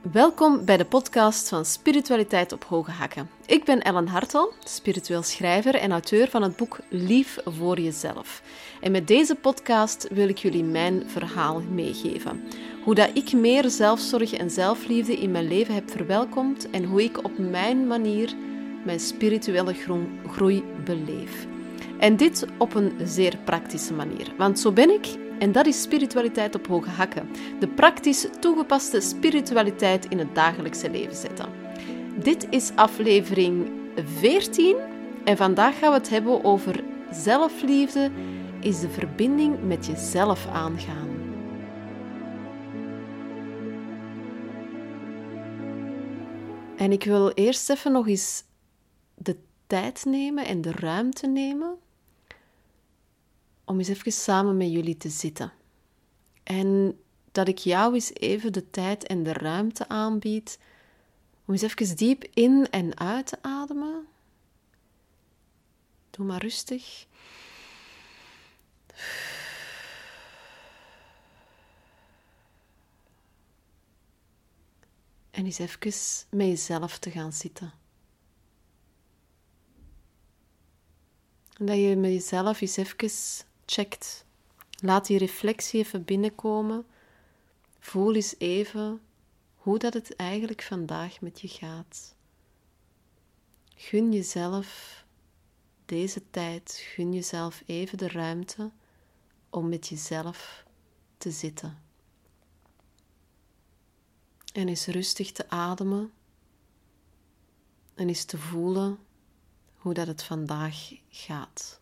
Welkom 0.00 0.64
bij 0.64 0.76
de 0.76 0.84
podcast 0.84 1.48
van 1.48 1.64
Spiritualiteit 1.64 2.52
op 2.52 2.64
Hoge 2.64 2.90
Hakken. 2.90 3.30
Ik 3.46 3.64
ben 3.64 3.82
Ellen 3.82 4.06
Hartel, 4.06 4.52
spiritueel 4.64 5.22
schrijver 5.22 5.74
en 5.74 5.90
auteur 5.90 6.28
van 6.28 6.42
het 6.42 6.56
boek 6.56 6.78
Lief 6.88 7.38
voor 7.44 7.80
jezelf. 7.80 8.42
En 8.80 8.92
met 8.92 9.06
deze 9.08 9.34
podcast 9.34 10.08
wil 10.10 10.28
ik 10.28 10.38
jullie 10.38 10.64
mijn 10.64 11.02
verhaal 11.06 11.60
meegeven. 11.60 12.42
Hoe 12.84 12.94
dat 12.94 13.10
ik 13.14 13.32
meer 13.32 13.70
zelfzorg 13.70 14.32
en 14.32 14.50
zelfliefde 14.50 15.16
in 15.16 15.30
mijn 15.30 15.48
leven 15.48 15.74
heb 15.74 15.90
verwelkomd 15.90 16.70
en 16.70 16.84
hoe 16.84 17.02
ik 17.02 17.24
op 17.24 17.38
mijn 17.38 17.86
manier 17.86 18.34
mijn 18.84 19.00
spirituele 19.00 19.74
groei 20.26 20.64
beleef. 20.84 21.46
En 21.98 22.16
dit 22.16 22.46
op 22.58 22.74
een 22.74 22.92
zeer 23.04 23.36
praktische 23.44 23.94
manier. 23.94 24.32
Want 24.36 24.58
zo 24.58 24.72
ben 24.72 24.90
ik 24.90 25.06
en 25.40 25.52
dat 25.52 25.66
is 25.66 25.82
spiritualiteit 25.82 26.54
op 26.54 26.66
hoge 26.66 26.90
hakken. 26.90 27.28
De 27.58 27.68
praktisch 27.68 28.26
toegepaste 28.40 29.00
spiritualiteit 29.00 30.06
in 30.06 30.18
het 30.18 30.34
dagelijkse 30.34 30.90
leven 30.90 31.16
zetten. 31.16 31.48
Dit 32.22 32.46
is 32.50 32.70
aflevering 32.74 33.70
14 34.18 34.76
en 35.24 35.36
vandaag 35.36 35.78
gaan 35.78 35.90
we 35.90 35.98
het 35.98 36.08
hebben 36.08 36.44
over 36.44 36.84
zelfliefde 37.10 38.10
is 38.60 38.80
de 38.80 38.88
verbinding 38.88 39.62
met 39.62 39.86
jezelf 39.86 40.46
aangaan. 40.46 41.08
En 46.76 46.92
ik 46.92 47.04
wil 47.04 47.30
eerst 47.30 47.70
even 47.70 47.92
nog 47.92 48.08
eens 48.08 48.44
de 49.14 49.36
tijd 49.66 50.04
nemen 50.04 50.46
en 50.46 50.60
de 50.60 50.72
ruimte 50.72 51.26
nemen 51.26 51.78
om 53.70 53.78
eens 53.78 53.88
even 53.88 54.12
samen 54.12 54.56
met 54.56 54.70
jullie 54.70 54.96
te 54.96 55.08
zitten. 55.08 55.52
En 56.42 57.00
dat 57.32 57.48
ik 57.48 57.58
jou 57.58 57.94
eens 57.94 58.14
even 58.14 58.52
de 58.52 58.70
tijd 58.70 59.06
en 59.06 59.22
de 59.22 59.32
ruimte 59.32 59.88
aanbied 59.88 60.58
om 61.44 61.54
eens 61.54 61.62
even 61.62 61.96
diep 61.96 62.24
in 62.34 62.70
en 62.70 62.98
uit 62.98 63.26
te 63.26 63.38
ademen. 63.42 64.06
Doe 66.10 66.26
maar 66.26 66.40
rustig. 66.40 67.06
En 75.30 75.44
eens 75.44 75.58
even 75.58 76.26
met 76.30 76.46
jezelf 76.46 76.98
te 76.98 77.10
gaan 77.10 77.32
zitten. 77.32 77.72
En 81.56 81.66
dat 81.66 81.76
je 81.76 81.96
met 81.96 82.10
jezelf 82.10 82.60
eens 82.60 82.76
even 82.76 83.10
checkt. 83.70 84.24
Laat 84.80 85.06
die 85.06 85.18
reflectie 85.18 85.80
even 85.80 86.04
binnenkomen. 86.04 86.86
Voel 87.78 88.14
eens 88.14 88.34
even 88.38 89.00
hoe 89.54 89.78
dat 89.78 89.94
het 89.94 90.16
eigenlijk 90.16 90.62
vandaag 90.62 91.20
met 91.20 91.40
je 91.40 91.48
gaat. 91.48 92.14
Gun 93.74 94.12
jezelf 94.12 94.98
deze 95.86 96.30
tijd, 96.30 96.82
gun 96.94 97.12
jezelf 97.12 97.62
even 97.66 97.98
de 97.98 98.08
ruimte 98.08 98.70
om 99.50 99.68
met 99.68 99.88
jezelf 99.88 100.64
te 101.18 101.30
zitten. 101.30 101.82
En 104.52 104.68
eens 104.68 104.86
rustig 104.86 105.32
te 105.32 105.50
ademen 105.50 106.12
en 107.94 108.08
eens 108.08 108.24
te 108.24 108.38
voelen 108.38 108.98
hoe 109.76 109.94
dat 109.94 110.06
het 110.06 110.22
vandaag 110.22 110.92
gaat. 111.08 111.80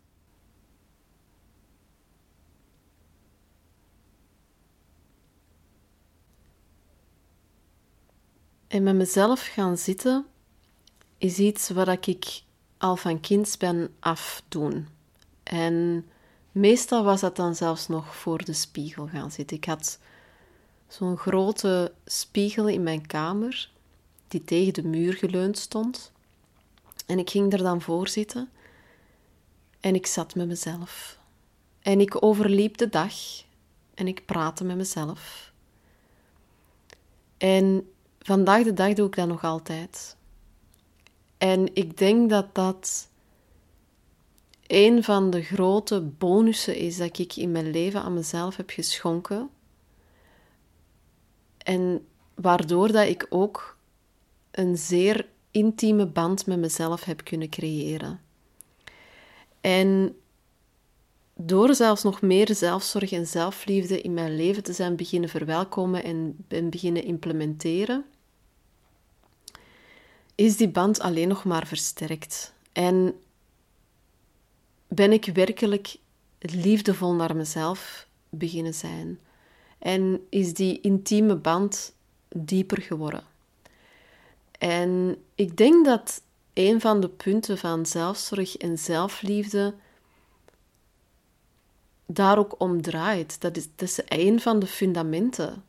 En 8.68 8.82
met 8.82 8.94
mezelf 8.94 9.46
gaan 9.46 9.78
zitten 9.78 10.26
is 11.18 11.38
iets 11.38 11.68
wat 11.68 12.06
ik 12.06 12.42
al 12.78 12.96
van 12.96 13.20
kinds 13.20 13.56
ben 13.56 13.94
afdoen. 14.00 14.88
En 15.42 16.06
meestal 16.52 17.04
was 17.04 17.20
dat 17.20 17.36
dan 17.36 17.54
zelfs 17.54 17.88
nog 17.88 18.16
voor 18.16 18.44
de 18.44 18.52
spiegel 18.52 19.06
gaan 19.06 19.30
zitten. 19.30 19.56
Ik 19.56 19.64
had 19.64 19.98
zo'n 20.88 21.16
grote 21.16 21.92
spiegel 22.04 22.68
in 22.68 22.82
mijn 22.82 23.06
kamer 23.06 23.70
die 24.28 24.44
tegen 24.44 24.72
de 24.72 24.82
muur 24.82 25.12
geleund 25.12 25.58
stond. 25.58 26.12
En 27.06 27.18
ik 27.18 27.30
ging 27.30 27.52
er 27.52 27.62
dan 27.62 27.82
voor 27.82 28.08
zitten 28.08 28.50
en 29.80 29.94
ik 29.94 30.06
zat 30.06 30.34
met 30.34 30.46
mezelf. 30.46 31.18
En 31.80 32.00
ik 32.00 32.22
overliep 32.22 32.76
de 32.76 32.88
dag 32.88 33.14
en 33.94 34.08
ik 34.08 34.26
praatte 34.26 34.64
met 34.64 34.76
mezelf. 34.76 35.52
En 37.36 37.92
Vandaag 38.28 38.64
de 38.64 38.72
dag 38.72 38.92
doe 38.92 39.06
ik 39.06 39.14
dat 39.14 39.28
nog 39.28 39.44
altijd. 39.44 40.16
En 41.38 41.74
ik 41.74 41.98
denk 41.98 42.30
dat 42.30 42.54
dat 42.54 43.08
een 44.66 45.04
van 45.04 45.30
de 45.30 45.42
grote 45.42 46.00
bonussen 46.00 46.76
is 46.76 46.96
dat 46.96 47.18
ik 47.18 47.36
in 47.36 47.52
mijn 47.52 47.70
leven 47.70 48.02
aan 48.02 48.14
mezelf 48.14 48.56
heb 48.56 48.70
geschonken. 48.70 49.50
En 51.58 52.06
waardoor 52.34 52.92
dat 52.92 53.08
ik 53.08 53.26
ook 53.28 53.76
een 54.50 54.76
zeer 54.76 55.28
intieme 55.50 56.06
band 56.06 56.46
met 56.46 56.58
mezelf 56.58 57.04
heb 57.04 57.24
kunnen 57.24 57.48
creëren. 57.48 58.20
En 59.60 60.16
door 61.34 61.74
zelfs 61.74 62.02
nog 62.02 62.22
meer 62.22 62.54
zelfzorg 62.54 63.12
en 63.12 63.26
zelfliefde 63.26 64.00
in 64.00 64.14
mijn 64.14 64.36
leven 64.36 64.62
te 64.62 64.72
zijn 64.72 64.96
beginnen 64.96 65.30
verwelkomen 65.30 66.04
en 66.04 66.36
beginnen 66.70 67.04
implementeren, 67.04 68.04
is 70.38 70.56
die 70.56 70.68
band 70.68 71.00
alleen 71.00 71.28
nog 71.28 71.44
maar 71.44 71.66
versterkt. 71.66 72.52
En 72.72 73.20
ben 74.88 75.12
ik 75.12 75.24
werkelijk 75.24 75.96
liefdevol 76.38 77.14
naar 77.14 77.36
mezelf 77.36 78.06
beginnen 78.28 78.74
zijn. 78.74 79.18
En 79.78 80.26
is 80.28 80.54
die 80.54 80.80
intieme 80.80 81.36
band 81.36 81.92
dieper 82.28 82.82
geworden. 82.82 83.22
En 84.58 85.16
ik 85.34 85.56
denk 85.56 85.84
dat 85.84 86.22
een 86.52 86.80
van 86.80 87.00
de 87.00 87.08
punten 87.08 87.58
van 87.58 87.86
zelfzorg 87.86 88.56
en 88.56 88.78
zelfliefde 88.78 89.74
daar 92.06 92.38
ook 92.38 92.54
om 92.60 92.82
draait. 92.82 93.40
Dat 93.40 93.56
is, 93.76 94.00
een 94.08 94.40
van 94.40 94.58
de 94.58 94.66
fundamenten. 94.66 95.64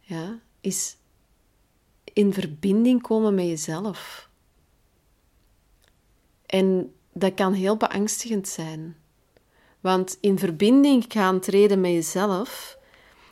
Ja, 0.00 0.38
is 0.60 0.96
in 2.12 2.32
verbinding 2.32 3.02
komen 3.02 3.34
met 3.34 3.44
jezelf. 3.44 4.28
En 6.46 6.94
dat 7.12 7.34
kan 7.34 7.52
heel 7.52 7.76
beangstigend 7.76 8.48
zijn. 8.48 8.96
Want 9.80 10.18
in 10.20 10.38
verbinding 10.38 11.04
gaan 11.08 11.40
treden 11.40 11.80
met 11.80 11.90
jezelf 11.90 12.78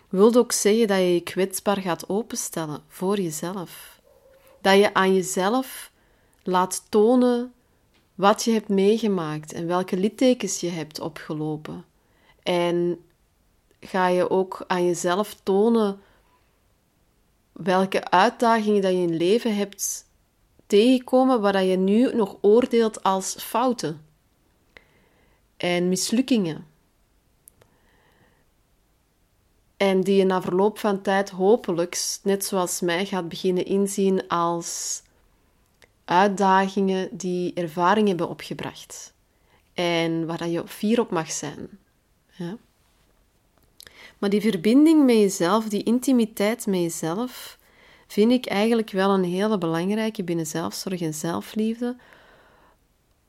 wil 0.09 0.34
ook 0.34 0.53
zeggen 0.53 0.87
dat 0.87 0.99
je 0.99 1.15
je 1.15 1.21
kwetsbaar 1.21 1.77
gaat 1.81 2.09
openstellen 2.09 2.83
voor 2.88 3.21
jezelf. 3.21 4.00
Dat 4.61 4.78
je 4.78 4.94
aan 4.94 5.15
jezelf 5.15 5.93
laat 6.43 6.84
tonen 6.88 7.53
wat 8.15 8.44
je 8.44 8.50
hebt 8.50 8.69
meegemaakt 8.69 9.53
en 9.53 9.67
welke 9.67 9.97
littekens 9.97 10.61
je 10.61 10.69
hebt 10.69 11.00
opgelopen. 11.00 11.84
En 12.43 13.05
ga 13.81 14.06
je 14.06 14.31
ook 14.31 14.65
aan 14.67 14.84
jezelf 14.84 15.37
tonen 15.43 16.00
welke 17.59 18.11
uitdagingen 18.11 18.83
dat 18.83 18.93
je 18.93 18.99
in 18.99 19.17
leven 19.17 19.57
hebt 19.57 20.07
tegenkomen 20.67 21.41
waar 21.41 21.65
je 21.65 21.77
nu 21.77 22.15
nog 22.15 22.37
oordeelt 22.41 23.03
als 23.03 23.35
fouten 23.39 24.07
en 25.57 25.89
mislukkingen. 25.89 26.67
En 29.77 30.01
die 30.01 30.17
je 30.17 30.25
na 30.25 30.43
verloop 30.43 30.79
van 30.79 31.03
tijd 31.03 31.31
hopelijk, 31.31 32.19
net 32.23 32.44
zoals 32.44 32.81
mij, 32.81 33.06
gaat 33.06 33.29
beginnen 33.29 33.65
inzien 33.65 34.29
als 34.29 35.03
uitdagingen 36.05 37.09
die 37.12 37.55
ervaring 37.55 38.09
hebben 38.09 38.29
opgebracht. 38.29 39.15
En 39.75 40.27
waar 40.27 40.49
je 40.49 40.67
fier 40.67 41.00
op 41.00 41.11
mag 41.11 41.31
zijn. 41.31 41.69
Ja? 42.31 42.56
Maar 44.19 44.31
die 44.31 44.41
verbinding 44.41 45.05
met 45.05 45.17
jezelf, 45.17 45.65
die 45.65 45.82
intimiteit 45.82 46.67
met 46.67 46.81
jezelf, 46.81 47.57
vind 48.08 48.32
ik 48.32 48.46
eigenlijk 48.46 48.90
wel 48.90 49.10
een 49.10 49.25
hele 49.25 49.58
belangrijke 49.58 50.25
binnen 50.25 50.46
zelfzorg 50.46 51.00
en 51.00 51.14
zelfliefde. 51.14 51.96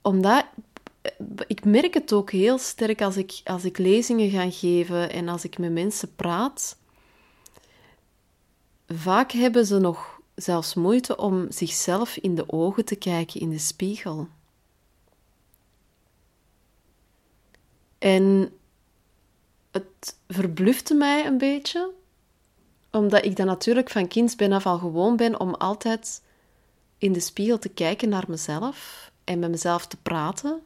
Omdat 0.01 0.45
ik 1.47 1.65
merk 1.65 1.93
het 1.93 2.13
ook 2.13 2.31
heel 2.31 2.57
sterk 2.57 3.01
als 3.01 3.17
ik, 3.17 3.41
als 3.43 3.63
ik 3.63 3.77
lezingen 3.77 4.29
ga 4.29 4.51
geven 4.51 5.11
en 5.11 5.27
als 5.27 5.43
ik 5.43 5.57
met 5.57 5.71
mensen 5.71 6.15
praat. 6.15 6.77
Vaak 8.87 9.31
hebben 9.31 9.65
ze 9.65 9.79
nog 9.79 10.19
zelfs 10.35 10.73
moeite 10.73 11.17
om 11.17 11.51
zichzelf 11.51 12.17
in 12.17 12.35
de 12.35 12.51
ogen 12.51 12.85
te 12.85 12.95
kijken 12.95 13.39
in 13.39 13.49
de 13.49 13.57
spiegel. 13.57 14.27
En 17.97 18.51
het 19.71 20.17
verblufte 20.27 20.93
mij 20.93 21.25
een 21.25 21.37
beetje, 21.37 21.91
omdat 22.91 23.25
ik 23.25 23.35
dan 23.35 23.45
natuurlijk 23.45 23.89
van 23.89 24.07
kinds 24.07 24.35
ben 24.35 24.51
af 24.51 24.65
al 24.65 24.77
gewoon 24.77 25.15
ben 25.15 25.39
om 25.39 25.53
altijd 25.53 26.21
in 26.97 27.13
de 27.13 27.19
spiegel 27.19 27.59
te 27.59 27.69
kijken 27.69 28.09
naar 28.09 28.25
mezelf 28.27 29.11
en 29.23 29.39
met 29.39 29.49
mezelf 29.49 29.87
te 29.87 29.97
praten. 29.97 30.61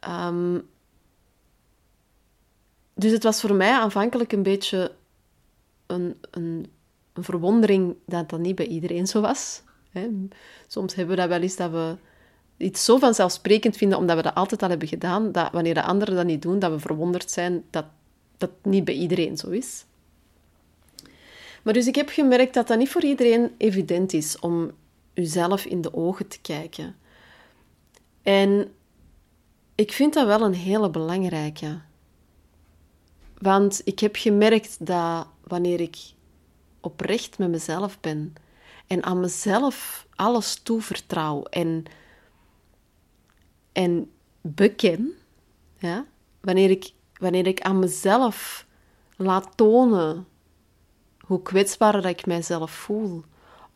Ehm, 0.00 0.58
dus 2.94 3.12
het 3.12 3.22
was 3.22 3.40
voor 3.40 3.54
mij 3.54 3.72
aanvankelijk 3.72 4.32
een 4.32 4.42
beetje 4.42 4.92
een, 5.86 6.16
een, 6.30 6.72
een 7.12 7.24
verwondering 7.24 7.96
dat 8.06 8.30
dat 8.30 8.40
niet 8.40 8.54
bij 8.54 8.66
iedereen 8.66 9.06
zo 9.06 9.20
was. 9.20 9.62
Hè. 9.90 10.08
Soms 10.66 10.94
hebben 10.94 11.14
we 11.14 11.20
dat 11.20 11.30
wel 11.30 11.40
eens 11.40 11.56
dat 11.56 11.70
we 11.70 11.96
iets 12.56 12.84
zo 12.84 12.98
vanzelfsprekend 12.98 13.76
vinden, 13.76 13.98
omdat 13.98 14.16
we 14.16 14.22
dat 14.22 14.34
altijd 14.34 14.62
al 14.62 14.68
hebben 14.68 14.88
gedaan, 14.88 15.32
dat 15.32 15.52
wanneer 15.52 15.74
de 15.74 15.82
anderen 15.82 16.14
dat 16.16 16.26
niet 16.26 16.42
doen, 16.42 16.58
dat 16.58 16.70
we 16.70 16.78
verwonderd 16.78 17.30
zijn 17.30 17.64
dat 17.70 17.84
dat 18.36 18.50
niet 18.62 18.84
bij 18.84 18.94
iedereen 18.94 19.36
zo 19.36 19.50
is. 19.50 19.84
Maar 21.66 21.74
dus 21.74 21.86
ik 21.86 21.94
heb 21.94 22.08
gemerkt 22.08 22.54
dat 22.54 22.66
dat 22.66 22.78
niet 22.78 22.88
voor 22.90 23.04
iedereen 23.04 23.54
evident 23.58 24.12
is 24.12 24.38
om 24.38 24.70
uzelf 25.14 25.64
in 25.64 25.80
de 25.80 25.94
ogen 25.94 26.28
te 26.28 26.40
kijken. 26.40 26.96
En 28.22 28.74
ik 29.74 29.92
vind 29.92 30.14
dat 30.14 30.26
wel 30.26 30.40
een 30.40 30.54
hele 30.54 30.90
belangrijke. 30.90 31.80
Want 33.38 33.80
ik 33.84 33.98
heb 33.98 34.16
gemerkt 34.16 34.86
dat 34.86 35.26
wanneer 35.42 35.80
ik 35.80 35.96
oprecht 36.80 37.38
met 37.38 37.50
mezelf 37.50 38.00
ben 38.00 38.34
en 38.86 39.02
aan 39.02 39.20
mezelf 39.20 40.06
alles 40.14 40.54
toevertrouw 40.54 41.42
en, 41.42 41.84
en 43.72 44.10
beken, 44.40 45.12
ja, 45.78 46.04
wanneer, 46.40 46.70
ik, 46.70 46.92
wanneer 47.18 47.46
ik 47.46 47.60
aan 47.60 47.78
mezelf 47.78 48.66
laat 49.16 49.56
tonen 49.56 50.26
hoe 51.26 51.42
kwetsbaar 51.42 51.92
dat 51.92 52.04
ik 52.04 52.26
mijzelf 52.26 52.70
voel 52.70 53.24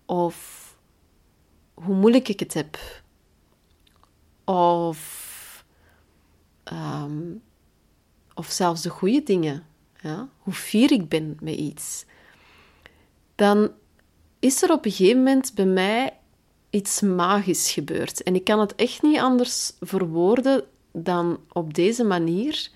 of 0.07 0.69
hoe 1.75 1.95
moeilijk 1.95 2.29
ik 2.29 2.41
het 2.41 2.55
heb 2.55 2.79
of, 4.45 5.65
um, 6.73 7.43
of 8.35 8.47
zelfs 8.47 8.83
de 8.83 8.89
goede 8.89 9.23
dingen, 9.23 9.67
ja, 10.01 10.29
hoe 10.39 10.53
fier 10.53 10.93
ik 10.93 11.09
ben 11.09 11.37
met 11.41 11.55
iets, 11.55 12.05
dan 13.35 13.71
is 14.39 14.63
er 14.63 14.73
op 14.73 14.85
een 14.85 14.93
gegeven 14.93 15.19
moment 15.19 15.55
bij 15.55 15.67
mij 15.67 16.19
iets 16.71 17.01
magisch 17.01 17.73
gebeurd. 17.73 18.23
En 18.23 18.35
ik 18.35 18.45
kan 18.45 18.61
het 18.61 18.75
echt 18.75 19.03
niet 19.03 19.19
anders 19.19 19.73
verwoorden 19.81 20.65
dan 20.93 21.41
op 21.53 21.75
deze 21.75 22.05
manier, 22.05 22.71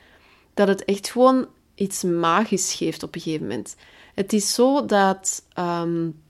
dat 0.55 0.69
het 0.69 0.85
echt 0.85 1.09
gewoon 1.09 1.47
iets 1.75 2.03
magisch 2.03 2.75
geeft 2.75 3.03
op 3.03 3.15
een 3.15 3.20
gegeven 3.20 3.47
moment. 3.47 3.77
Het 4.14 4.32
is 4.32 4.55
zo 4.55 4.84
dat 4.84 5.44
um, 5.58 6.22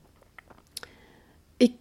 ik, 1.57 1.73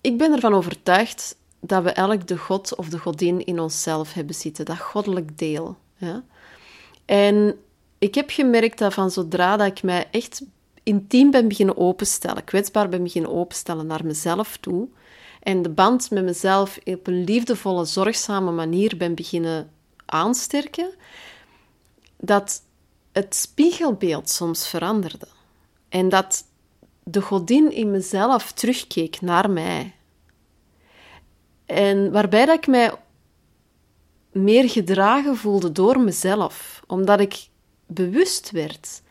ik 0.00 0.18
ben 0.18 0.32
ervan 0.32 0.54
overtuigd 0.54 1.36
dat 1.60 1.82
we 1.82 1.90
elk 1.90 2.26
de 2.26 2.36
God 2.36 2.76
of 2.76 2.88
de 2.88 2.98
Godin 2.98 3.44
in 3.44 3.60
onszelf 3.60 4.12
hebben 4.12 4.34
zitten, 4.34 4.64
dat 4.64 4.78
goddelijk 4.78 5.38
deel. 5.38 5.76
Ja? 5.96 6.24
En 7.04 7.58
ik 7.98 8.14
heb 8.14 8.30
gemerkt 8.30 8.78
dat 8.78 8.94
van 8.94 9.10
zodra 9.10 9.56
dat 9.56 9.66
ik 9.66 9.82
mij 9.82 10.08
echt 10.10 10.42
intiem 10.82 11.30
ben 11.30 11.48
beginnen 11.48 11.76
openstellen, 11.76 12.44
kwetsbaar 12.44 12.88
ben 12.88 13.02
beginnen 13.02 13.30
openstellen 13.30 13.86
naar 13.86 14.04
mezelf 14.04 14.56
toe, 14.56 14.88
en 15.42 15.62
de 15.62 15.68
band 15.68 16.10
met 16.10 16.24
mezelf 16.24 16.78
op 16.84 17.06
een 17.06 17.24
liefdevolle, 17.24 17.84
zorgzame 17.84 18.50
manier 18.50 18.96
ben 18.96 19.14
beginnen 19.14 19.70
aansterken, 20.06 20.94
dat 22.16 22.62
het 23.12 23.34
spiegelbeeld 23.34 24.30
soms 24.30 24.68
veranderde. 24.68 25.26
En 25.92 26.08
dat 26.08 26.44
de 27.02 27.20
godin 27.20 27.72
in 27.72 27.90
mezelf 27.90 28.52
terugkeek 28.52 29.20
naar 29.20 29.50
mij. 29.50 29.94
En 31.66 32.12
waarbij 32.12 32.46
dat 32.46 32.56
ik 32.56 32.66
mij 32.66 32.92
meer 34.30 34.68
gedragen 34.68 35.36
voelde 35.36 35.72
door 35.72 36.00
mezelf, 36.00 36.82
omdat 36.86 37.20
ik 37.20 37.48
bewust 37.86 38.50
werd 38.50 39.02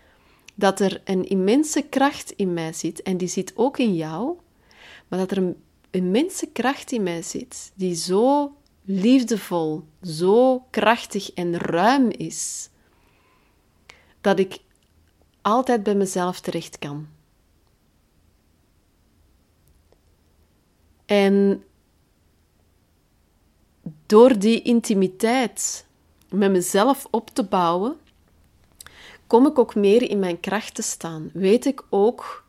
dat 0.56 0.80
er 0.80 1.02
een 1.04 1.28
immense 1.30 1.82
kracht 1.82 2.32
in 2.32 2.54
mij 2.54 2.74
zit, 2.74 3.02
en 3.02 3.18
die 3.18 3.28
zit 3.28 3.52
ook 3.56 3.78
in 3.78 3.96
jou, 3.96 4.38
maar 5.08 5.20
dat 5.20 5.32
er 5.32 5.38
een 5.38 5.56
immense 5.90 6.48
kracht 6.48 6.92
in 6.92 7.04
mij 7.04 7.22
zit, 7.22 7.72
die 7.76 7.96
zo 7.96 8.56
liefdevol, 8.86 9.84
zo 10.04 10.66
krachtig 10.70 11.34
en 11.34 11.58
ruim 11.58 12.10
is, 12.10 12.70
dat 14.22 14.40
ik 14.40 14.60
altijd 15.42 15.84
bij 15.84 15.96
mezelf 15.96 16.40
terecht 16.40 16.80
kan. 16.80 17.08
En 21.06 21.64
door 24.06 24.40
die 24.40 24.62
intimiteit 24.62 25.86
met 26.30 26.52
mezelf 26.52 27.08
op 27.12 27.30
te 27.30 27.44
bouwen, 27.44 27.98
kom 29.28 29.48
ik 29.48 29.60
ook 29.60 29.76
meer 29.76 30.10
in 30.10 30.20
mijn 30.20 30.40
kracht 30.40 30.76
te 30.76 30.82
staan. 30.82 31.30
Weet 31.34 31.66
ik 31.66 31.84
ook, 31.90 32.44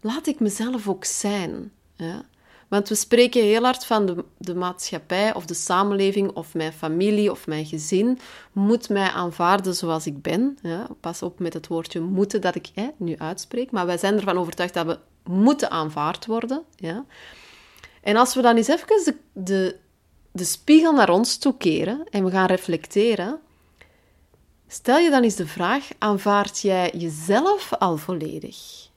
laat 0.00 0.26
ik 0.26 0.40
mezelf 0.40 0.88
ook 0.88 1.04
zijn. 1.04 1.72
Ja? 1.96 2.24
Want 2.70 2.88
we 2.88 2.94
spreken 2.94 3.42
heel 3.42 3.62
hard 3.62 3.84
van 3.84 4.06
de, 4.06 4.24
de 4.38 4.54
maatschappij 4.54 5.34
of 5.34 5.46
de 5.46 5.54
samenleving 5.54 6.30
of 6.32 6.54
mijn 6.54 6.72
familie 6.72 7.30
of 7.30 7.46
mijn 7.46 7.66
gezin 7.66 8.18
moet 8.52 8.88
mij 8.88 9.08
aanvaarden 9.08 9.74
zoals 9.74 10.06
ik 10.06 10.22
ben. 10.22 10.58
Ja? 10.62 10.86
Pas 11.00 11.22
op 11.22 11.38
met 11.38 11.52
het 11.52 11.66
woordje 11.66 12.00
moeten 12.00 12.40
dat 12.40 12.54
ik 12.54 12.70
nu 12.96 13.16
uitspreek, 13.18 13.70
maar 13.70 13.86
wij 13.86 13.98
zijn 13.98 14.16
ervan 14.16 14.38
overtuigd 14.38 14.74
dat 14.74 14.86
we 14.86 14.98
moeten 15.24 15.70
aanvaard 15.70 16.26
worden. 16.26 16.62
Ja? 16.76 17.04
En 18.02 18.16
als 18.16 18.34
we 18.34 18.42
dan 18.42 18.56
eens 18.56 18.68
even 18.68 18.86
de, 18.86 19.16
de, 19.32 19.76
de 20.32 20.44
spiegel 20.44 20.92
naar 20.92 21.10
ons 21.10 21.38
toe 21.38 21.56
keren 21.56 22.06
en 22.10 22.24
we 22.24 22.30
gaan 22.30 22.46
reflecteren, 22.46 23.40
stel 24.68 24.98
je 24.98 25.10
dan 25.10 25.22
eens 25.22 25.36
de 25.36 25.46
vraag: 25.46 25.88
aanvaard 25.98 26.60
jij 26.60 26.90
jezelf 26.96 27.72
al 27.78 27.96
volledig? 27.96 28.89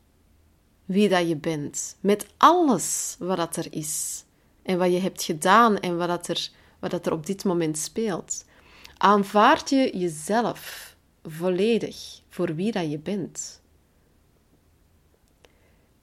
Wie 0.86 1.10
dat 1.10 1.28
je 1.28 1.36
bent, 1.36 1.98
met 2.00 2.26
alles 2.38 3.16
wat 3.20 3.38
dat 3.38 3.56
er 3.56 3.68
is 3.70 4.24
en 4.64 4.78
wat 4.78 4.92
je 4.92 5.00
hebt 5.00 5.24
gedaan 5.24 5.80
en 5.80 5.98
wat, 5.98 6.08
dat 6.08 6.28
er, 6.28 6.50
wat 6.80 6.92
dat 6.92 7.06
er 7.06 7.14
op 7.14 7.26
dit 7.26 7.44
moment 7.44 7.78
speelt. 7.78 8.46
Aanvaard 8.98 9.70
je 9.70 9.98
jezelf 9.98 10.96
volledig 11.24 12.22
voor 12.30 12.56
wie 12.56 12.72
dat 12.72 12.92
je 12.92 13.00
bent. 13.00 13.62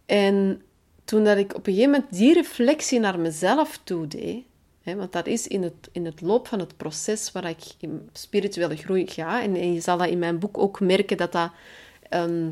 En 0.07 0.63
toen 1.05 1.25
dat 1.25 1.37
ik 1.37 1.55
op 1.55 1.67
een 1.67 1.73
gegeven 1.73 1.91
moment 1.91 2.13
die 2.13 2.35
reflectie 2.35 3.01
naar 3.01 3.19
mezelf 3.19 3.81
toe 3.85 4.07
deed, 4.07 4.45
want 4.85 5.13
dat 5.13 5.27
is 5.27 5.47
in 5.47 5.63
het, 5.63 5.89
in 5.93 6.05
het 6.05 6.21
loop 6.21 6.49
van 6.49 6.59
het 6.59 6.77
proces 6.77 7.33
waar 7.33 7.49
ik 7.49 7.63
in 7.79 8.09
spirituele 8.13 8.77
groei 8.77 9.07
ga. 9.07 9.43
En, 9.43 9.73
je 9.73 9.81
zal 9.81 9.99
dat 9.99 10.09
in 10.09 10.19
mijn 10.19 10.39
boek 10.39 10.59
ook 10.59 10.81
merken 10.81 11.17
dat 11.17 11.33
dat 11.33 11.51
ehm, 12.09 12.51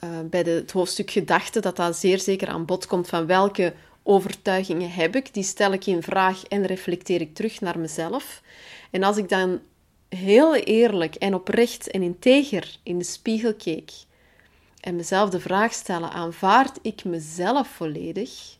eh, 0.00 0.08
bij 0.30 0.40
het 0.40 0.72
hoofdstuk 0.72 1.10
gedachten, 1.10 1.62
dat 1.62 1.76
dat 1.76 1.96
zeer 1.96 2.18
zeker 2.18 2.48
aan 2.48 2.64
bod 2.64 2.86
komt 2.86 3.08
van 3.08 3.26
welke 3.26 3.74
overtuigingen 4.02 4.90
heb 4.90 5.16
ik. 5.16 5.34
Die 5.34 5.42
stel 5.42 5.72
ik 5.72 5.86
in 5.86 6.02
vraag 6.02 6.44
en 6.44 6.66
reflecteer 6.66 7.20
ik 7.20 7.34
terug 7.34 7.60
naar 7.60 7.78
mezelf. 7.78 8.42
En 8.90 9.02
als 9.02 9.16
ik 9.16 9.28
dan 9.28 9.60
heel 10.08 10.54
eerlijk 10.54 11.14
en 11.14 11.34
oprecht 11.34 11.90
en 11.90 12.02
integer 12.02 12.78
in 12.82 12.98
de 12.98 13.04
spiegel 13.04 13.54
keek 13.54 13.92
en 14.80 14.96
mezelf 14.96 15.30
de 15.30 15.40
vraag 15.40 15.72
stellen: 15.72 16.10
aanvaard 16.10 16.78
ik 16.82 17.04
mezelf 17.04 17.68
volledig? 17.68 18.58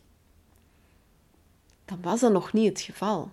Dan 1.85 2.01
was 2.01 2.19
dat 2.19 2.31
nog 2.31 2.53
niet 2.53 2.69
het 2.69 2.81
geval. 2.81 3.31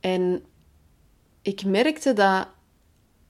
En 0.00 0.44
ik 1.42 1.64
merkte 1.64 2.12
dat 2.12 2.48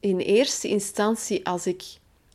in 0.02 0.18
eerste 0.18 0.68
instantie 0.68 1.47
als 1.47 1.66
ik 1.66 1.85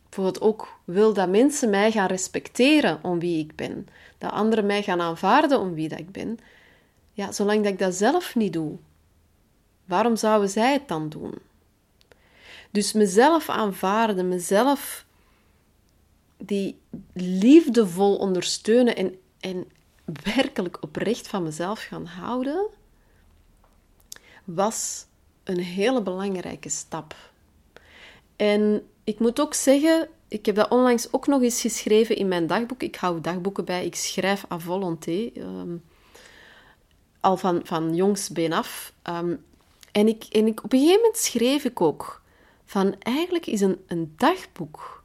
bijvoorbeeld 0.03 0.41
ook 0.41 0.79
wil 0.83 1.13
dat 1.13 1.29
mensen 1.29 1.69
mij 1.69 1.91
gaan 1.91 2.07
respecteren 2.07 2.99
om 3.03 3.19
wie 3.19 3.39
ik 3.39 3.55
ben, 3.55 3.87
dat 4.17 4.31
anderen 4.31 4.65
mij 4.65 4.83
gaan 4.83 5.01
aanvaarden 5.01 5.59
om 5.59 5.73
wie 5.73 5.89
dat 5.89 5.99
ik 5.99 6.11
ben, 6.11 6.39
ja, 7.13 7.31
zolang 7.31 7.63
dat 7.63 7.71
ik 7.71 7.79
dat 7.79 7.95
zelf 7.95 8.35
niet 8.35 8.53
doe, 8.53 8.77
waarom 9.85 10.15
zouden 10.15 10.49
zij 10.49 10.73
het 10.73 10.87
dan 10.87 11.09
doen? 11.09 11.33
Dus 12.71 12.93
mezelf 12.93 13.49
aanvaarden, 13.49 14.27
mezelf 14.27 15.05
die 16.37 16.79
liefdevol 17.13 18.15
ondersteunen 18.15 18.95
en, 18.95 19.15
en 19.39 19.67
werkelijk 20.05 20.77
oprecht 20.81 21.27
van 21.27 21.43
mezelf 21.43 21.83
gaan 21.83 22.05
houden, 22.05 22.67
was 24.43 25.05
een 25.43 25.59
hele 25.59 26.01
belangrijke 26.01 26.69
stap. 26.69 27.15
En 28.37 28.87
ik 29.03 29.19
moet 29.19 29.41
ook 29.41 29.53
zeggen, 29.53 30.09
ik 30.27 30.45
heb 30.45 30.55
dat 30.55 30.69
onlangs 30.69 31.13
ook 31.13 31.27
nog 31.27 31.41
eens 31.41 31.61
geschreven 31.61 32.15
in 32.15 32.27
mijn 32.27 32.47
dagboek. 32.47 32.83
Ik 32.83 32.95
hou 32.95 33.21
dagboeken 33.21 33.65
bij, 33.65 33.85
ik 33.85 33.95
schrijf 33.95 34.45
à 34.51 34.59
volonté. 34.59 35.29
Ehm, 35.35 35.75
al 37.19 37.37
van, 37.37 37.61
van 37.63 37.95
jongs 37.95 38.31
af. 38.49 38.93
Ehm, 39.01 39.35
en, 39.91 40.07
ik, 40.07 40.23
en 40.23 40.47
ik, 40.47 40.63
op 40.63 40.73
een 40.73 40.79
gegeven 40.79 41.01
moment 41.01 41.17
schreef 41.17 41.63
ik 41.63 41.81
ook 41.81 42.21
van 42.65 42.95
eigenlijk 42.99 43.45
is 43.45 43.61
een, 43.61 43.77
een 43.87 44.13
dagboek 44.17 45.03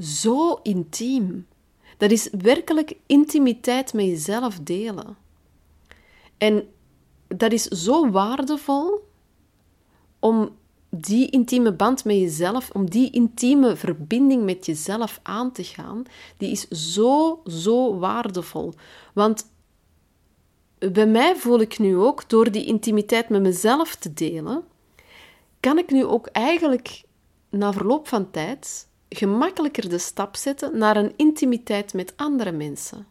zo 0.00 0.54
intiem. 0.62 1.46
Dat 1.96 2.10
is 2.10 2.28
werkelijk 2.38 2.94
intimiteit 3.06 3.92
met 3.92 4.04
jezelf 4.04 4.58
delen. 4.58 5.16
En 6.38 6.68
dat 7.26 7.52
is 7.52 7.64
zo 7.64 8.10
waardevol 8.10 9.08
om 10.18 10.56
die 10.88 11.30
intieme 11.30 11.72
band 11.72 12.04
met 12.04 12.16
jezelf, 12.16 12.70
om 12.70 12.90
die 12.90 13.10
intieme 13.10 13.76
verbinding 13.76 14.44
met 14.44 14.66
jezelf 14.66 15.20
aan 15.22 15.52
te 15.52 15.64
gaan, 15.64 16.04
die 16.36 16.50
is 16.50 16.68
zo, 16.68 17.42
zo 17.46 17.98
waardevol. 17.98 18.74
Want 19.12 19.46
bij 20.78 21.06
mij 21.06 21.36
voel 21.36 21.60
ik 21.60 21.78
nu 21.78 21.96
ook, 21.96 22.28
door 22.28 22.50
die 22.50 22.64
intimiteit 22.64 23.28
met 23.28 23.42
mezelf 23.42 23.94
te 23.94 24.12
delen, 24.12 24.64
kan 25.60 25.78
ik 25.78 25.90
nu 25.90 26.04
ook 26.04 26.26
eigenlijk 26.26 27.02
na 27.50 27.72
verloop 27.72 28.08
van 28.08 28.30
tijd 28.30 28.88
gemakkelijker 29.08 29.88
de 29.88 29.98
stap 29.98 30.36
zetten 30.36 30.78
naar 30.78 30.96
een 30.96 31.12
intimiteit 31.16 31.94
met 31.94 32.12
andere 32.16 32.52
mensen. 32.52 33.06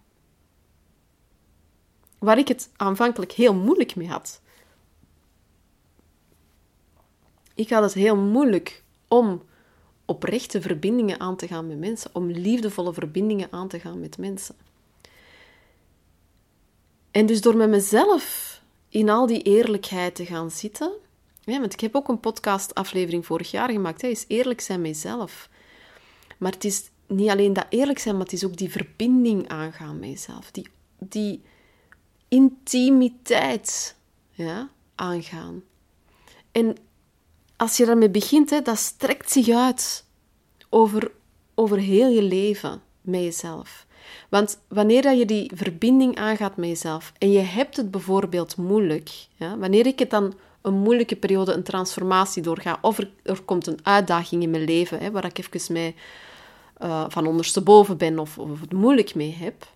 Waar 2.19 2.37
ik 2.37 2.47
het 2.47 2.69
aanvankelijk 2.75 3.31
heel 3.31 3.53
moeilijk 3.53 3.95
mee 3.95 4.07
had. 4.07 4.41
Ik 7.57 7.69
had 7.69 7.83
het 7.83 7.93
heel 7.93 8.15
moeilijk 8.15 8.83
om 9.07 9.43
oprechte 10.05 10.61
verbindingen 10.61 11.19
aan 11.19 11.35
te 11.35 11.47
gaan 11.47 11.67
met 11.67 11.77
mensen, 11.77 12.09
om 12.13 12.31
liefdevolle 12.31 12.93
verbindingen 12.93 13.47
aan 13.51 13.67
te 13.67 13.79
gaan 13.79 13.99
met 13.99 14.17
mensen. 14.17 14.55
En 17.11 17.25
dus 17.25 17.41
door 17.41 17.55
met 17.55 17.69
mezelf 17.69 18.55
in 18.89 19.09
al 19.09 19.25
die 19.25 19.41
eerlijkheid 19.41 20.15
te 20.15 20.25
gaan 20.25 20.51
zitten, 20.51 20.91
ja, 21.41 21.59
want 21.59 21.73
ik 21.73 21.79
heb 21.79 21.95
ook 21.95 22.07
een 22.07 22.19
podcastaflevering 22.19 23.25
vorig 23.25 23.51
jaar 23.51 23.69
gemaakt, 23.69 24.01
hè, 24.01 24.07
is 24.07 24.25
eerlijk 24.27 24.61
zijn 24.61 24.81
met 24.81 24.89
jezelf. 24.89 25.49
Maar 26.37 26.51
het 26.51 26.63
is 26.63 26.89
niet 27.07 27.29
alleen 27.29 27.53
dat 27.53 27.65
eerlijk 27.69 27.99
zijn, 27.99 28.15
maar 28.15 28.23
het 28.23 28.33
is 28.33 28.45
ook 28.45 28.57
die 28.57 28.71
verbinding 28.71 29.47
aangaan 29.47 29.99
met 29.99 30.09
jezelf. 30.09 30.51
Die, 30.51 30.67
die 30.97 31.41
intimiteit 32.27 33.95
ja, 34.31 34.69
aangaan. 34.95 35.63
En 36.51 36.77
als 37.57 37.77
je 37.77 37.85
daarmee 37.85 38.09
begint, 38.09 38.65
dat 38.65 38.77
strekt 38.77 39.31
zich 39.31 39.49
uit 39.49 40.05
over, 40.69 41.11
over 41.55 41.77
heel 41.77 42.09
je 42.09 42.21
leven 42.21 42.81
met 43.01 43.21
jezelf. 43.21 43.85
Want 44.29 44.59
wanneer 44.67 45.01
dat 45.01 45.17
je 45.17 45.25
die 45.25 45.51
verbinding 45.55 46.17
aangaat 46.17 46.57
met 46.57 46.69
jezelf 46.69 47.13
en 47.17 47.31
je 47.31 47.39
hebt 47.39 47.77
het 47.77 47.91
bijvoorbeeld 47.91 48.57
moeilijk, 48.57 49.09
ja, 49.35 49.57
wanneer 49.57 49.85
ik 49.85 49.99
het 49.99 50.09
dan 50.09 50.33
een 50.61 50.73
moeilijke 50.73 51.15
periode, 51.15 51.53
een 51.53 51.63
transformatie 51.63 52.41
doorga, 52.41 52.77
of 52.81 52.97
er, 52.97 53.11
er 53.23 53.41
komt 53.41 53.67
een 53.67 53.79
uitdaging 53.83 54.43
in 54.43 54.49
mijn 54.49 54.63
leven 54.63 54.99
hè, 54.99 55.11
waar 55.11 55.25
ik 55.25 55.37
even 55.37 55.73
mee 55.73 55.95
uh, 56.81 57.05
van 57.07 57.27
ondersteboven 57.27 57.97
ben 57.97 58.19
of, 58.19 58.37
of 58.37 58.61
het 58.61 58.73
moeilijk 58.73 59.15
mee 59.15 59.35
heb, 59.39 59.67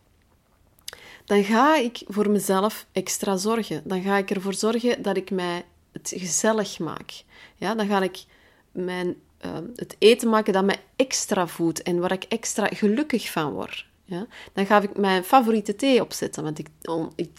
dan 1.26 1.44
ga 1.44 1.78
ik 1.78 2.02
voor 2.08 2.30
mezelf 2.30 2.86
extra 2.92 3.38
zorgen. 3.38 3.82
Dan 3.86 4.02
ga 4.02 4.18
ik 4.18 4.32
ervoor 4.32 4.54
zorgen 4.54 5.02
dat 5.02 5.18
ik 5.18 5.32
mij 5.32 5.66
het 5.92 6.14
gezellig 6.16 6.80
maak. 6.80 7.24
Ja, 7.56 7.76
dan 7.76 7.88
ga 7.88 8.02
ik 8.02 8.24
mijn, 8.72 9.16
uh, 9.46 9.58
het 9.76 9.96
eten 10.00 10.30
maken 10.30 10.54
dat 10.54 10.66
mij 10.66 10.80
extra 10.96 11.48
voedt 11.48 11.82
en 11.82 12.00
waar 12.00 12.12
ik 12.12 12.24
extra 12.24 12.68
gelukkig 12.68 13.32
van 13.32 13.52
word. 13.52 13.86
Ja? 14.06 14.28
Dan 14.54 14.66
ga 14.66 14.82
ik 14.82 14.98
mijn 14.98 15.24
favoriete 15.24 15.76
thee 15.76 16.02
opzetten, 16.02 16.44
want 16.44 16.60
ik, 16.60 16.68
ik 17.16 17.30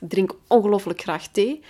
drink 0.00 0.34
ongelooflijk 0.46 1.00
graag 1.00 1.28
thee. 1.28 1.62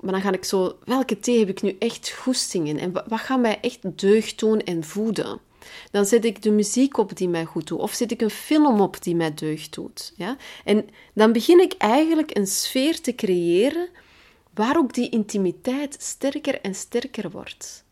Maar 0.00 0.12
dan 0.12 0.20
ga 0.20 0.32
ik 0.32 0.44
zo, 0.44 0.78
welke 0.84 1.18
thee 1.18 1.38
heb 1.38 1.48
ik 1.48 1.62
nu 1.62 1.76
echt 1.78 2.10
goesting 2.10 2.68
in? 2.68 2.78
En 2.78 2.92
wat 2.92 3.20
gaat 3.20 3.40
mij 3.40 3.58
echt 3.60 3.98
deugd 3.98 4.38
doen 4.38 4.60
en 4.60 4.84
voeden? 4.84 5.40
Dan 5.90 6.06
zet 6.06 6.24
ik 6.24 6.42
de 6.42 6.50
muziek 6.50 6.96
op 6.96 7.16
die 7.16 7.28
mij 7.28 7.44
goed 7.44 7.66
doet. 7.66 7.78
Of 7.78 7.92
zet 7.92 8.10
ik 8.10 8.20
een 8.20 8.30
film 8.30 8.80
op 8.80 9.02
die 9.02 9.16
mij 9.16 9.34
deugd 9.34 9.74
doet. 9.74 10.12
Ja? 10.16 10.36
En 10.64 10.88
dan 11.12 11.32
begin 11.32 11.60
ik 11.60 11.72
eigenlijk 11.78 12.36
een 12.36 12.46
sfeer 12.46 13.00
te 13.00 13.14
creëren 13.14 13.88
waar 14.58 14.76
ook 14.76 14.94
die 14.94 15.08
intimiteit 15.10 15.96
sterker 16.00 16.60
en 16.60 16.74
sterker 16.74 17.30
wordt. 17.30 17.84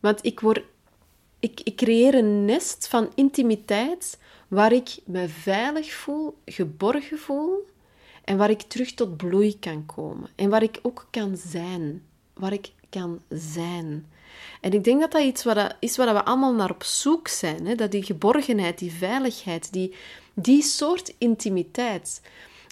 Want 0.00 0.24
ik, 0.24 0.40
word, 0.40 0.62
ik, 1.38 1.60
ik 1.64 1.76
creëer 1.76 2.14
een 2.14 2.44
nest 2.44 2.88
van 2.88 3.12
intimiteit 3.14 4.18
waar 4.48 4.72
ik 4.72 4.96
me 5.04 5.28
veilig 5.28 5.92
voel, 5.92 6.38
geborgen 6.44 7.18
voel 7.18 7.68
en 8.24 8.36
waar 8.36 8.50
ik 8.50 8.62
terug 8.62 8.94
tot 8.94 9.16
bloei 9.16 9.58
kan 9.58 9.86
komen. 9.86 10.30
En 10.34 10.48
waar 10.48 10.62
ik 10.62 10.78
ook 10.82 11.06
kan 11.10 11.36
zijn. 11.36 12.02
Waar 12.32 12.52
ik 12.52 12.72
kan 12.90 13.20
zijn. 13.28 14.06
En 14.60 14.72
ik 14.72 14.84
denk 14.84 15.00
dat 15.00 15.12
dat 15.12 15.22
iets 15.22 15.44
wat 15.44 15.76
is 15.80 15.96
waar 15.96 16.14
we 16.14 16.24
allemaal 16.24 16.54
naar 16.54 16.70
op 16.70 16.82
zoek 16.82 17.28
zijn. 17.28 17.66
Hè? 17.66 17.74
Dat 17.74 17.90
die 17.90 18.02
geborgenheid, 18.02 18.78
die 18.78 18.92
veiligheid, 18.92 19.72
die, 19.72 19.94
die 20.34 20.62
soort 20.62 21.14
intimiteit. 21.18 22.20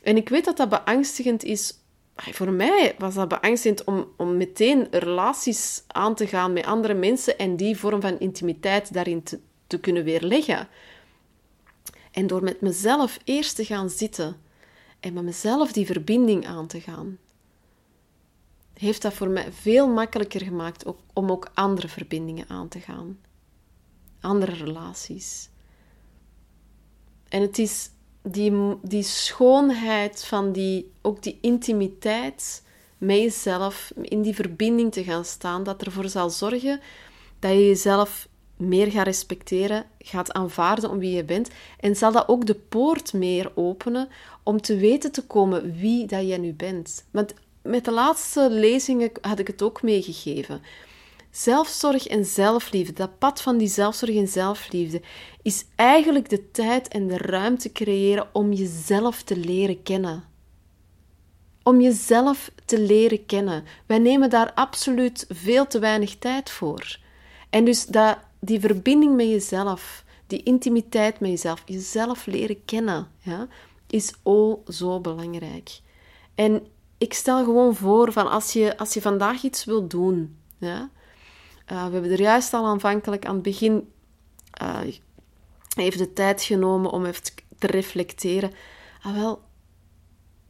En 0.03 0.17
ik 0.17 0.29
weet 0.29 0.45
dat 0.45 0.57
dat 0.57 0.69
beangstigend 0.69 1.45
is. 1.45 1.81
Voor 2.15 2.53
mij 2.53 2.95
was 2.99 3.15
dat 3.15 3.29
beangstigend 3.29 3.85
om, 3.85 4.13
om 4.17 4.37
meteen 4.37 4.87
relaties 4.91 5.85
aan 5.87 6.15
te 6.15 6.27
gaan 6.27 6.53
met 6.53 6.65
andere 6.65 6.95
mensen 6.95 7.39
en 7.39 7.57
die 7.57 7.77
vorm 7.77 8.01
van 8.01 8.19
intimiteit 8.19 8.93
daarin 8.93 9.23
te, 9.23 9.41
te 9.67 9.81
kunnen 9.81 10.05
weerleggen. 10.05 10.69
En 12.11 12.27
door 12.27 12.43
met 12.43 12.61
mezelf 12.61 13.19
eerst 13.25 13.57
te 13.57 13.65
gaan 13.65 13.91
zitten 13.91 14.37
en 15.01 15.13
met 15.13 15.25
mezelf 15.25 15.73
die 15.73 15.87
verbinding 15.87 16.47
aan 16.47 16.67
te 16.67 16.81
gaan, 16.81 17.19
heeft 18.75 19.03
dat 19.03 19.15
voor 19.15 19.29
mij 19.29 19.53
veel 19.53 19.89
makkelijker 19.89 20.41
gemaakt 20.41 20.85
om 21.13 21.31
ook 21.31 21.51
andere 21.55 21.89
verbindingen 21.89 22.49
aan 22.49 22.69
te 22.69 22.81
gaan. 22.81 23.19
Andere 24.21 24.53
relaties. 24.53 25.49
En 27.29 27.43
het 27.43 27.59
is 27.59 27.91
die, 28.23 28.53
die 28.83 29.03
schoonheid 29.03 30.25
van 30.25 30.53
die, 30.53 30.91
ook 31.03 31.23
die 31.23 31.39
intimiteit 31.41 32.63
met 32.99 33.17
jezelf, 33.17 33.93
in 34.03 34.23
die 34.23 34.35
verbinding 34.35 34.93
te 34.93 35.05
gaan 35.05 35.25
staan, 35.25 35.63
dat 35.65 35.83
ervoor 35.83 36.09
zal 36.09 36.31
zorgen 36.31 36.81
dat 37.39 37.51
je 37.51 37.67
jezelf 37.67 38.29
meer 38.57 38.91
gaat 38.91 39.07
respecteren, 39.07 39.85
gaat 39.99 40.33
aanvaarden 40.33 40.91
om 40.91 40.99
wie 40.99 41.17
je 41.17 41.25
bent. 41.25 41.51
En 41.81 41.97
zal 41.97 42.13
dat 42.13 42.29
ook 42.29 42.47
de 42.47 42.55
poort 42.55 43.13
meer 43.13 43.53
openen 43.55 44.09
om 44.43 44.61
te 44.61 44.77
weten 44.77 45.13
te 45.13 45.27
komen 45.27 45.75
wie 45.75 46.07
dat 46.07 46.27
jij 46.27 46.39
nu 46.39 46.53
bent. 46.53 47.05
Want 47.11 47.35
met 47.63 47.85
de 47.85 47.91
laatste 47.91 48.51
lezingen 48.51 49.11
had 49.21 49.39
ik 49.39 49.47
het 49.47 49.63
ook 49.63 49.83
meegegeven. 49.83 50.63
Zelfzorg 51.33 52.07
en 52.07 52.25
zelfliefde, 52.25 52.93
dat 52.93 53.19
pad 53.19 53.43
van 53.43 53.59
die 53.59 53.69
zelfzorg 53.69 54.17
en 54.17 54.29
zelfliefde, 54.29 55.03
is 55.43 55.65
eigenlijk 55.77 56.29
de 56.29 56.51
tijd 56.51 56.89
en 56.89 57.07
de 57.07 57.17
ruimte 57.17 57.73
creëren 57.73 58.29
om 58.33 58.53
jezelf 58.53 59.23
te 59.23 59.37
leren 59.37 59.83
kennen. 59.83 60.25
Om 61.63 61.81
jezelf 61.81 62.51
te 62.65 62.81
leren 62.81 63.27
kennen. 63.27 63.65
Wij 63.87 63.99
nemen 63.99 64.31
daar 64.31 64.53
absoluut 64.53 65.27
veel 65.29 65.67
te 65.67 65.79
weinig 65.79 66.19
tijd 66.19 66.51
voor. 66.51 66.99
En 67.51 67.65
dus 67.65 67.87
dat, 67.87 68.19
die 68.41 68.61
verbinding 68.61 69.17
met 69.17 69.29
jezelf, 69.29 70.05
die 70.27 70.43
intimiteit 70.43 71.21
met 71.21 71.31
jezelf, 71.31 71.63
jezelf 71.67 72.27
leren 72.27 72.65
kennen, 72.65 73.09
ja, 73.19 73.49
is 73.87 74.15
o 74.23 74.63
zo 74.69 75.01
belangrijk. 75.01 75.81
En 76.35 76.67
ik 76.99 77.15
stel 77.15 77.45
gewoon 77.45 77.75
voor 77.75 78.13
van 78.13 78.31
als 78.31 78.53
je, 78.53 78.79
als 78.79 78.95
je 78.95 79.01
vandaag 79.01 79.43
iets 79.43 79.65
wilt 79.65 79.91
doen, 79.91 80.37
ja, 80.59 80.91
uh, 81.73 81.87
we 81.87 81.93
hebben 81.93 82.11
er 82.11 82.21
juist 82.21 82.53
al 82.53 82.67
aanvankelijk 82.67 83.27
aan 83.27 83.35
het 83.35 83.43
begin 83.43 83.93
even 85.77 85.99
de 85.99 86.13
tijd 86.13 86.43
genomen 86.43 86.91
om 86.91 87.05
even 87.05 87.23
te 87.59 87.67
reflecteren. 87.67 88.53
Ah, 89.03 89.15
wel, 89.15 89.43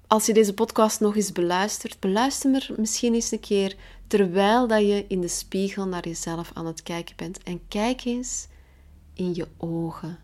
als 0.07 0.26
je 0.26 0.33
deze 0.33 0.55
podcast 0.55 1.00
nog 1.00 1.17
eens 1.17 1.33
beluistert, 1.33 2.00
beluister 2.00 2.55
er 2.55 2.81
misschien 2.81 3.14
eens 3.14 3.31
een 3.31 3.41
keer 3.41 3.76
terwijl 4.07 4.67
dat 4.67 4.81
je 4.81 5.05
in 5.09 5.21
de 5.21 5.29
spiegel 5.29 5.87
naar 5.87 6.09
jezelf 6.09 6.50
aan 6.55 6.67
het 6.67 6.83
kijken 6.83 7.17
bent. 7.17 7.43
En 7.43 7.69
kijk 7.69 8.05
eens 8.05 8.49
in 9.14 9.35
je 9.35 9.49
ogen. 9.57 10.19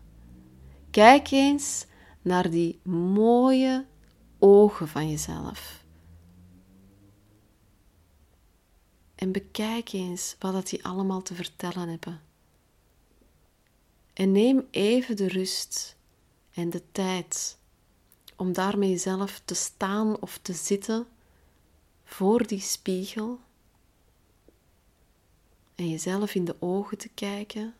Kijk 0.91 1.31
eens 1.31 1.85
naar 2.21 2.49
die 2.49 2.79
mooie 2.83 3.85
ogen 4.39 4.87
van 4.87 5.09
jezelf. 5.09 5.78
En 9.19 9.31
bekijk 9.31 9.91
eens 9.91 10.35
wat 10.39 10.53
dat 10.53 10.69
die 10.69 10.85
allemaal 10.85 11.21
te 11.21 11.35
vertellen 11.35 11.89
hebben. 11.89 12.21
En 14.13 14.31
neem 14.31 14.67
even 14.71 15.15
de 15.15 15.27
rust 15.27 15.95
en 16.51 16.69
de 16.69 16.83
tijd 16.91 17.57
om 18.35 18.53
daarmee 18.53 18.89
jezelf 18.89 19.41
te 19.45 19.53
staan 19.53 20.19
of 20.21 20.37
te 20.41 20.53
zitten 20.53 21.07
voor 22.03 22.47
die 22.47 22.59
spiegel 22.59 23.39
en 25.75 25.89
jezelf 25.89 26.35
in 26.35 26.45
de 26.45 26.55
ogen 26.59 26.97
te 26.97 27.09
kijken 27.09 27.75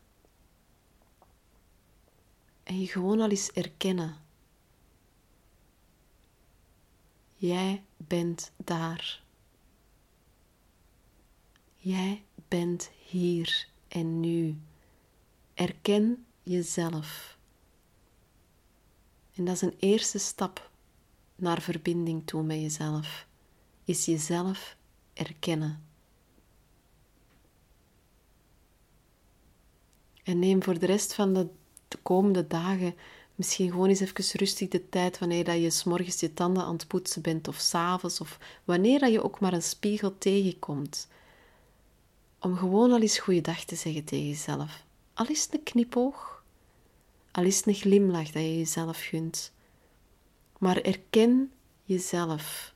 en 2.62 2.80
je 2.80 2.86
gewoon 2.86 3.20
al 3.20 3.30
eens 3.30 3.50
erkennen. 3.50 4.16
Jij 7.34 7.82
bent 7.96 8.50
daar. 8.56 9.19
Jij 11.82 12.24
bent 12.48 12.90
hier 13.06 13.68
en 13.88 14.20
nu. 14.20 14.58
Erken 15.54 16.26
jezelf. 16.42 17.38
En 19.34 19.44
dat 19.44 19.54
is 19.54 19.60
een 19.60 19.76
eerste 19.78 20.18
stap 20.18 20.70
naar 21.36 21.62
verbinding 21.62 22.26
toe 22.26 22.42
met 22.42 22.60
jezelf. 22.60 23.26
Is 23.84 24.04
jezelf 24.04 24.76
erkennen. 25.12 25.84
En 30.22 30.38
neem 30.38 30.62
voor 30.62 30.78
de 30.78 30.86
rest 30.86 31.14
van 31.14 31.34
de, 31.34 31.48
komende 32.02 32.46
dagen 32.46 32.94
misschien 33.34 33.70
gewoon 33.70 33.88
eens 33.88 34.00
even 34.00 34.38
rustig 34.38 34.68
de 34.68 34.88
tijd 34.88 35.18
wanneer 35.18 35.44
dat 35.44 35.60
je 35.60 35.70
s 35.70 35.84
morgens 35.84 36.20
je 36.20 36.34
tanden 36.34 36.62
aan 36.62 36.72
het 36.72 36.86
poetsen 36.86 37.22
bent 37.22 37.48
of 37.48 37.56
s'avonds 37.56 38.20
of 38.20 38.38
wanneer 38.64 38.98
dat 38.98 39.12
je 39.12 39.22
ook 39.22 39.40
maar 39.40 39.52
een 39.52 39.62
spiegel 39.62 40.18
tegenkomt. 40.18 41.08
Om 42.40 42.56
gewoon 42.56 42.92
al 42.92 43.00
eens 43.00 43.18
goeiedag 43.18 43.64
te 43.64 43.76
zeggen 43.76 44.04
tegen 44.04 44.28
jezelf. 44.28 44.84
Al 45.14 45.28
is 45.28 45.42
het 45.42 45.54
een 45.54 45.62
knipoog, 45.62 46.44
al 47.30 47.44
is 47.44 47.56
het 47.56 47.66
een 47.66 47.74
glimlach 47.74 48.30
dat 48.30 48.42
je 48.42 48.58
jezelf 48.58 49.00
gunt. 49.00 49.52
Maar 50.58 50.76
erken 50.76 51.52
jezelf 51.84 52.74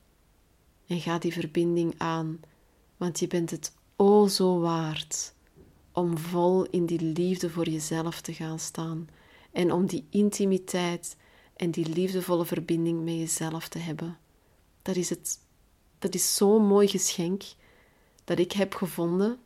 en 0.87 1.01
ga 1.01 1.19
die 1.19 1.33
verbinding 1.33 1.95
aan, 1.99 2.41
want 2.97 3.19
je 3.19 3.27
bent 3.27 3.51
het 3.51 3.73
o 3.97 4.27
zo 4.27 4.61
waard 4.61 5.35
om 5.93 6.19
vol 6.19 6.65
in 6.65 6.87
die 6.87 7.01
liefde 7.01 7.51
voor 7.51 7.69
jezelf 7.69 8.21
te 8.21 8.33
gaan 8.33 8.59
staan 8.59 9.09
en 9.53 9.73
om 9.73 9.87
die 9.87 10.07
intimiteit 10.11 11.17
en 11.57 11.71
die 11.71 11.89
liefdevolle 11.89 12.45
verbinding 12.45 13.05
met 13.05 13.15
jezelf 13.15 13.69
te 13.69 13.79
hebben. 13.79 14.19
Dat 14.83 14.97
is, 14.97 15.11
het, 15.11 15.39
dat 15.99 16.15
is 16.15 16.37
zo'n 16.37 16.67
mooi 16.67 16.89
geschenk 16.89 17.43
dat 18.25 18.39
ik 18.39 18.53
heb 18.53 18.75
gevonden 18.75 19.39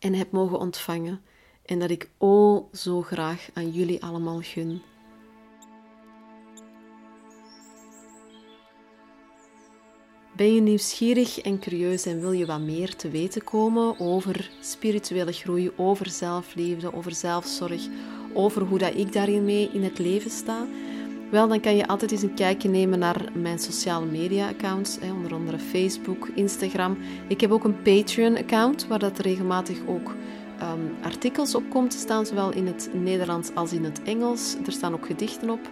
en 0.00 0.14
heb 0.14 0.30
mogen 0.30 0.58
ontvangen 0.58 1.20
en 1.64 1.78
dat 1.78 1.90
ik 1.90 2.10
o 2.18 2.68
zo 2.72 3.02
graag 3.02 3.48
aan 3.54 3.70
jullie 3.70 4.02
allemaal 4.02 4.40
gun. 4.40 4.82
Ben 10.36 10.54
je 10.54 10.60
nieuwsgierig 10.60 11.38
en 11.38 11.58
curieus 11.58 12.06
en 12.06 12.20
wil 12.20 12.32
je 12.32 12.46
wat 12.46 12.60
meer 12.60 12.96
te 12.96 13.08
weten 13.08 13.44
komen 13.44 13.98
over 13.98 14.50
spirituele 14.60 15.32
groei, 15.32 15.70
over 15.76 16.10
zelfliefde, 16.10 16.94
over 16.94 17.14
zelfzorg, 17.14 17.86
over 18.34 18.62
hoe 18.62 18.78
dat 18.78 18.94
ik 18.94 19.12
daarin 19.12 19.44
mee 19.44 19.70
in 19.72 19.82
het 19.82 19.98
leven 19.98 20.30
sta? 20.30 20.66
Wel, 21.30 21.48
dan 21.48 21.60
kan 21.60 21.76
je 21.76 21.86
altijd 21.86 22.12
eens 22.12 22.22
een 22.22 22.34
kijkje 22.34 22.68
nemen 22.68 22.98
naar 22.98 23.24
mijn 23.32 23.58
sociale 23.58 24.06
media 24.06 24.48
accounts, 24.48 24.98
onder 25.14 25.34
andere 25.34 25.58
Facebook, 25.58 26.28
Instagram. 26.34 26.96
Ik 27.28 27.40
heb 27.40 27.50
ook 27.50 27.64
een 27.64 27.82
Patreon 27.82 28.36
account 28.36 28.86
waar 28.86 28.98
dat 28.98 29.18
regelmatig 29.18 29.78
ook 29.86 30.14
um, 30.62 30.96
artikels 31.02 31.54
op 31.54 31.70
komt 31.70 31.90
te 31.90 31.98
staan, 31.98 32.26
zowel 32.26 32.52
in 32.52 32.66
het 32.66 32.90
Nederlands 32.92 33.54
als 33.54 33.72
in 33.72 33.84
het 33.84 34.02
Engels. 34.02 34.56
Er 34.66 34.72
staan 34.72 34.94
ook 34.94 35.06
gedichten 35.06 35.50
op. 35.50 35.70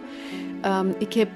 Um, 0.65 0.95
ik 0.97 1.13
heb 1.13 1.29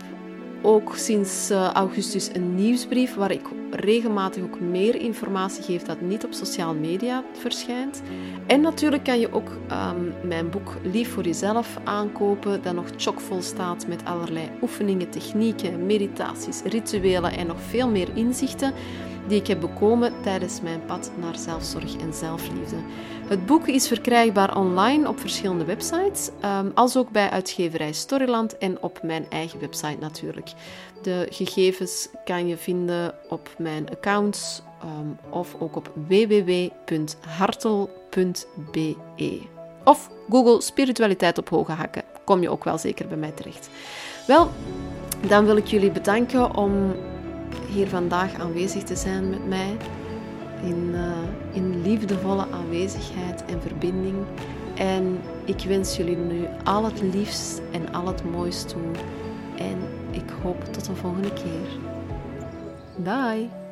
ook 0.63 0.95
sinds 0.95 1.51
uh, 1.51 1.71
augustus 1.71 2.29
een 2.33 2.55
nieuwsbrief 2.55 3.15
waar 3.15 3.31
ik 3.31 3.41
regelmatig 3.71 4.43
ook 4.43 4.59
meer 4.59 4.95
informatie 4.95 5.63
geef 5.63 5.81
dat 5.81 6.01
niet 6.01 6.25
op 6.25 6.33
sociale 6.33 6.73
media 6.73 7.23
verschijnt. 7.39 8.01
En 8.47 8.61
natuurlijk 8.61 9.03
kan 9.03 9.19
je 9.19 9.33
ook 9.33 9.49
um, 9.49 10.13
mijn 10.27 10.49
boek 10.49 10.75
Lief 10.83 11.11
voor 11.11 11.23
jezelf 11.23 11.77
aankopen, 11.83 12.61
dat 12.61 12.73
nog 12.73 12.87
chockvol 12.97 13.41
staat 13.41 13.87
met 13.87 14.05
allerlei 14.05 14.49
oefeningen, 14.61 15.09
technieken, 15.09 15.85
meditaties, 15.85 16.61
rituelen 16.63 17.37
en 17.37 17.47
nog 17.47 17.61
veel 17.61 17.89
meer 17.89 18.07
inzichten 18.13 18.73
die 19.27 19.39
ik 19.39 19.47
heb 19.47 19.59
bekomen 19.59 20.13
tijdens 20.21 20.61
mijn 20.61 20.85
pad 20.85 21.11
naar 21.19 21.35
zelfzorg 21.37 21.97
en 21.97 22.13
zelfliefde. 22.13 22.75
Het 23.27 23.45
boek 23.45 23.67
is 23.67 23.87
verkrijgbaar 23.87 24.57
online 24.57 25.07
op 25.07 25.19
verschillende 25.19 25.65
websites, 25.65 26.29
um, 26.45 26.71
als 26.75 26.97
ook 26.97 27.09
bij 27.09 27.29
uitgeverij 27.29 27.93
Storyland 27.93 28.57
en 28.57 28.81
op 28.81 28.99
mijn 29.03 29.25
eigen 29.29 29.59
website 29.59 29.97
natuurlijk. 29.99 30.51
De 31.01 31.27
gegevens 31.29 32.07
kan 32.25 32.47
je 32.47 32.57
vinden 32.57 33.15
op 33.29 33.49
mijn 33.57 33.89
accounts 33.89 34.61
um, 34.83 35.17
of 35.29 35.55
ook 35.59 35.75
op 35.75 35.91
www.hartel.be. 36.07 36.55
Of 39.83 40.09
Google 40.29 40.61
Spiritualiteit 40.61 41.37
op 41.37 41.49
hoge 41.49 41.71
hakken. 41.71 42.03
Kom 42.25 42.41
je 42.41 42.49
ook 42.49 42.63
wel 42.63 42.77
zeker 42.77 43.07
bij 43.07 43.17
mij 43.17 43.31
terecht. 43.31 43.69
Wel, 44.27 44.49
dan 45.27 45.45
wil 45.45 45.57
ik 45.57 45.67
jullie 45.67 45.91
bedanken 45.91 46.55
om 46.55 46.95
hier 47.69 47.87
vandaag 47.87 48.39
aanwezig 48.39 48.83
te 48.83 48.95
zijn 48.95 49.29
met 49.29 49.47
mij. 49.47 49.77
In, 50.63 50.89
uh, 50.93 51.17
in 51.51 51.81
liefdevolle 51.81 52.45
aanwezigheid 52.51 53.45
en 53.45 53.61
verbinding. 53.61 54.15
En 54.75 55.19
ik 55.45 55.63
wens 55.67 55.97
jullie 55.97 56.17
nu 56.17 56.45
al 56.63 56.83
het 56.83 57.01
liefst 57.01 57.61
en 57.71 57.93
al 57.93 58.07
het 58.07 58.31
mooist 58.31 58.69
toe. 58.69 58.91
En 59.57 59.77
ik 60.11 60.29
hoop 60.41 60.63
tot 60.63 60.85
de 60.85 60.95
volgende 60.95 61.33
keer. 61.33 61.79
Bye! 62.95 63.62